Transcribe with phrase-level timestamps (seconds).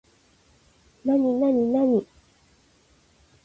[1.05, 2.07] なになになに